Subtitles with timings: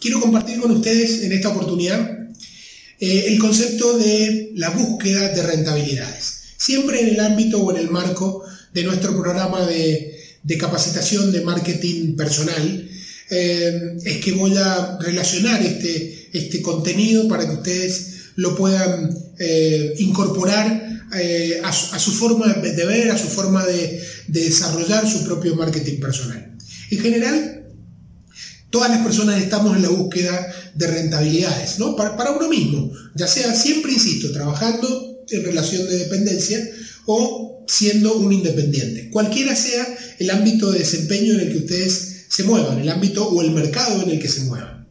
[0.00, 2.18] quiero compartir con ustedes en esta oportunidad
[3.00, 6.40] eh, el concepto de la búsqueda de rentabilidades.
[6.56, 10.14] Siempre en el ámbito o en el marco de nuestro programa de,
[10.58, 12.88] capacitación de marketing personal,
[13.30, 19.94] eh, es que voy a relacionar este, este contenido para que ustedes lo puedan eh,
[19.98, 20.86] incorporar
[21.62, 26.54] a su, forma de ver, a su forma de, de desarrollar su propio marketing personal.
[26.90, 27.57] En general,
[28.70, 31.96] Todas las personas estamos en la búsqueda de rentabilidades, ¿no?
[31.96, 36.68] Para, uno mismo, ya sea siempre, insisto, trabajando en relación de dependencia
[37.06, 39.08] o siendo un independiente.
[39.10, 39.86] Cualquiera sea
[40.18, 44.02] el ámbito de desempeño en el que ustedes se muevan, el ámbito o el mercado
[44.02, 44.86] en el que se muevan.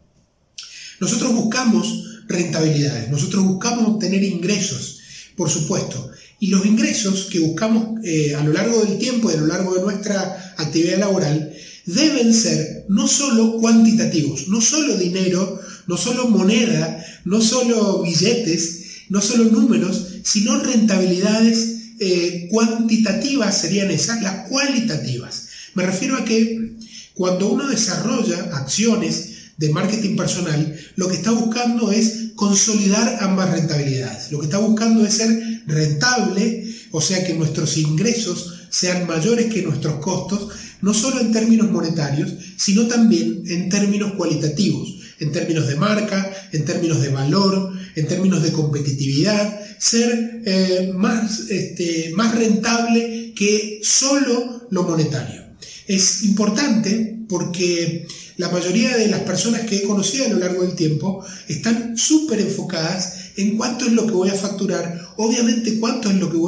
[1.00, 4.98] Nosotros buscamos rentabilidades, nosotros buscamos obtener ingresos,
[5.36, 9.38] por supuesto, y los ingresos que buscamos eh, a lo largo del tiempo y a
[9.38, 11.52] lo largo de nuestra actividad laboral
[11.88, 19.22] deben ser no solo cuantitativos, no solo dinero, no solo moneda, no solo billetes, no
[19.22, 25.48] solo números, sino rentabilidades eh, cuantitativas serían esas, las cualitativas.
[25.74, 26.76] Me refiero a que
[27.14, 34.30] cuando uno desarrolla acciones de marketing personal, lo que está buscando es consolidar ambas rentabilidades.
[34.30, 39.62] Lo que está buscando es ser rentable, o sea que nuestros ingresos sean mayores que
[39.62, 40.48] nuestros costos
[40.80, 46.64] no solo en términos monetarios, sino también en términos cualitativos, en términos de marca, en
[46.64, 54.68] términos de valor, en términos de competitividad, ser eh, más, este, más rentable que solo
[54.70, 55.42] lo monetario.
[55.86, 60.76] Es importante porque la mayoría de las personas que he conocido a lo largo del
[60.76, 66.16] tiempo están súper enfocadas en cuánto es lo que voy a facturar, obviamente cuánto es
[66.16, 66.47] lo que voy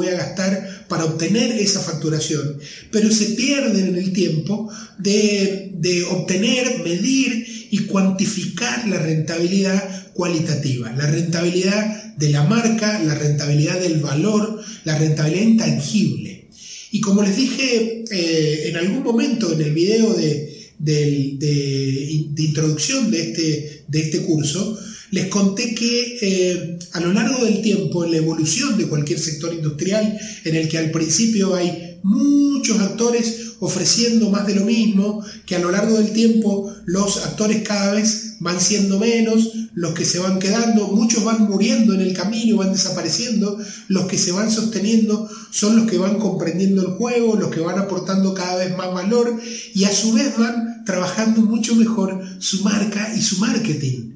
[1.01, 2.59] para obtener esa facturación,
[2.91, 4.69] pero se pierden en el tiempo
[4.99, 13.15] de, de obtener, medir y cuantificar la rentabilidad cualitativa, la rentabilidad de la marca, la
[13.15, 16.49] rentabilidad del valor, la rentabilidad intangible.
[16.91, 23.21] Y como les dije eh, en algún momento en el video de, de, introducción de
[23.21, 24.77] este, de este curso,
[25.11, 29.53] les conté que eh, a lo largo del tiempo, en la evolución de cualquier sector
[29.53, 35.55] industrial, en el que al principio hay muchos actores ofreciendo más de lo mismo, que
[35.55, 40.17] a lo largo del tiempo los actores cada vez van siendo menos, los que se
[40.17, 45.29] van quedando, muchos van muriendo en el camino, van desapareciendo, los que se van sosteniendo
[45.51, 49.39] son los que van comprendiendo el juego, los que van aportando cada vez más valor
[49.75, 54.11] y a su vez van trabajando mucho mejor su marca y su marketing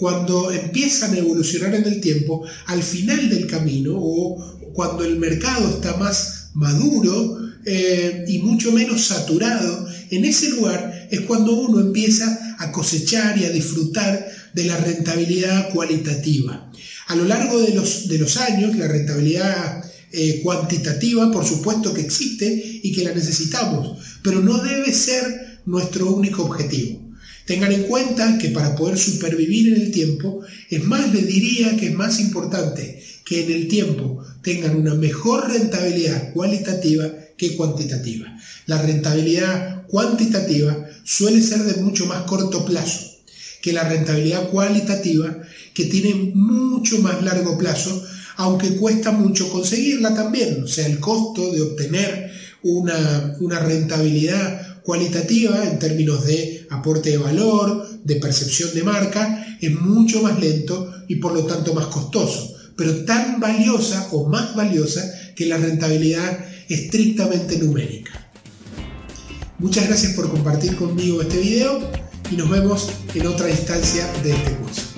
[0.00, 5.68] cuando empiezan a evolucionar en el tiempo, al final del camino o cuando el mercado
[5.68, 12.56] está más maduro eh, y mucho menos saturado, en ese lugar es cuando uno empieza
[12.58, 16.72] a cosechar y a disfrutar de la rentabilidad cualitativa.
[17.08, 22.00] A lo largo de los, de los años, la rentabilidad eh, cuantitativa, por supuesto que
[22.00, 27.09] existe y que la necesitamos, pero no debe ser nuestro único objetivo.
[27.50, 31.88] Tengan en cuenta que para poder supervivir en el tiempo, es más, les diría que
[31.88, 38.32] es más importante que en el tiempo tengan una mejor rentabilidad cualitativa que cuantitativa.
[38.66, 43.00] La rentabilidad cuantitativa suele ser de mucho más corto plazo
[43.60, 45.36] que la rentabilidad cualitativa
[45.74, 48.00] que tiene mucho más largo plazo,
[48.36, 50.62] aunque cuesta mucho conseguirla también.
[50.62, 52.30] O sea, el costo de obtener
[52.62, 59.72] una, una rentabilidad cualitativa en términos de aporte de valor, de percepción de marca, es
[59.80, 65.02] mucho más lento y por lo tanto más costoso, pero tan valiosa o más valiosa
[65.36, 68.32] que la rentabilidad estrictamente numérica.
[69.58, 71.80] Muchas gracias por compartir conmigo este video
[72.30, 74.89] y nos vemos en otra instancia de este curso.